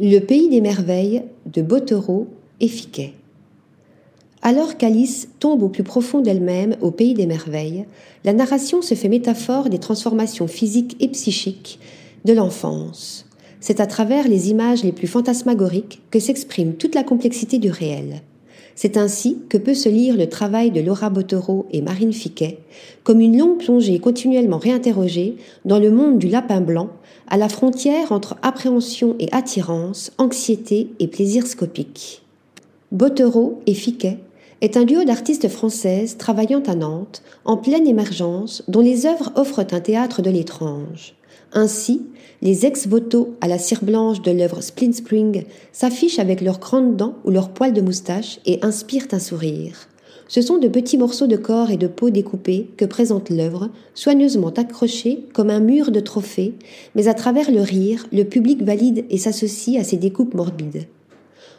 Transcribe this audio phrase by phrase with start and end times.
[0.00, 2.28] Le pays des merveilles de Bottereau
[2.60, 3.14] et Fiquet.
[4.42, 7.84] Alors qu'Alice tombe au plus profond d'elle-même au pays des merveilles,
[8.22, 11.80] la narration se fait métaphore des transformations physiques et psychiques
[12.24, 13.26] de l'enfance.
[13.58, 18.22] C'est à travers les images les plus fantasmagoriques que s'exprime toute la complexité du réel.
[18.80, 22.58] C'est ainsi que peut se lire le travail de Laura Bottereau et Marine Fiquet,
[23.02, 25.34] comme une longue plongée continuellement réinterrogée
[25.64, 26.88] dans le monde du lapin blanc,
[27.26, 32.22] à la frontière entre appréhension et attirance, anxiété et plaisir scopique.
[32.92, 34.18] Bottereau et Fiquet
[34.60, 39.66] est un duo d'artistes françaises travaillant à Nantes, en pleine émergence, dont les œuvres offrent
[39.72, 41.14] un théâtre de l'étrange.
[41.52, 42.02] Ainsi,
[42.42, 47.14] les ex-voto à la cire blanche de l'œuvre Splint Spring s'affichent avec leurs grandes dents
[47.24, 49.88] ou leurs poils de moustache et inspirent un sourire.
[50.28, 54.50] Ce sont de petits morceaux de corps et de peau découpés que présente l'œuvre, soigneusement
[54.50, 56.52] accrochés comme un mur de trophées,
[56.94, 60.86] mais à travers le rire, le public valide et s'associe à ces découpes morbides.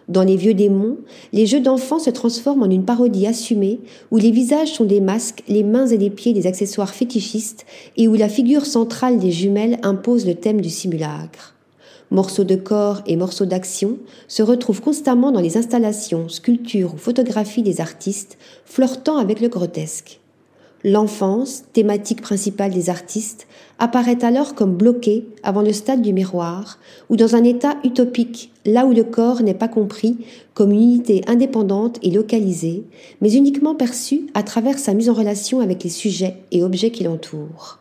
[0.08, 0.98] Dans Les Vieux démons,
[1.34, 3.80] les jeux d'enfants se transforment en une parodie assumée
[4.12, 8.08] où les visages sont des masques, les mains et les pieds des accessoires fétichistes et
[8.08, 11.56] où la figure centrale des jumelles impose le thème du simulacre.
[12.12, 17.62] Morceaux de corps et morceaux d'action se retrouvent constamment dans les installations, sculptures ou photographies
[17.62, 20.20] des artistes, flirtant avec le grotesque.
[20.86, 23.48] L'enfance, thématique principale des artistes,
[23.80, 28.86] apparaît alors comme bloquée avant le stade du miroir, ou dans un état utopique, là
[28.86, 30.18] où le corps n'est pas compris
[30.54, 32.86] comme une unité indépendante et localisée,
[33.20, 37.04] mais uniquement perçu à travers sa mise en relation avec les sujets et objets qui
[37.04, 37.80] l'entourent.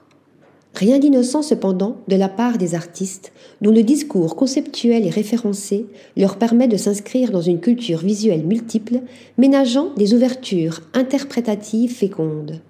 [0.75, 3.33] Rien d'innocent cependant de la part des artistes,
[3.63, 9.01] dont le discours conceptuel et référencé leur permet de s'inscrire dans une culture visuelle multiple,
[9.39, 12.61] ménageant des ouvertures interprétatives fécondes.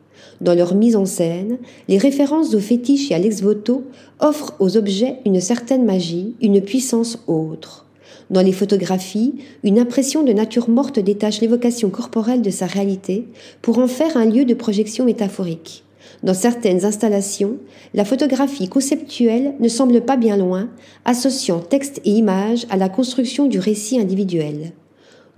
[0.40, 3.84] Dans leur mise en scène, les références aux fétiches et à l'ex-voto
[4.20, 7.86] offrent aux objets une certaine magie, une puissance autre.
[8.30, 13.26] Dans les photographies, une impression de nature morte détache l'évocation corporelle de sa réalité
[13.62, 15.84] pour en faire un lieu de projection métaphorique.
[16.22, 17.56] Dans certaines installations,
[17.94, 20.68] la photographie conceptuelle ne semble pas bien loin,
[21.04, 24.72] associant texte et image à la construction du récit individuel.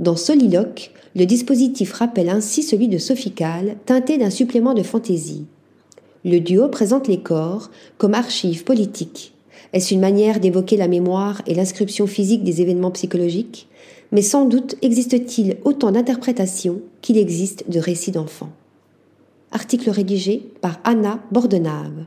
[0.01, 5.45] Dans Soliloque, le dispositif rappelle ainsi celui de Sophical, teinté d'un supplément de fantaisie.
[6.25, 9.35] Le duo présente les corps comme archives politiques.
[9.75, 13.69] Est-ce une manière d'évoquer la mémoire et l'inscription physique des événements psychologiques?
[14.11, 18.53] Mais sans doute existe-t-il autant d'interprétations qu'il existe de récits d'enfants.
[19.53, 22.07] Article rédigé par Anna Bordenave.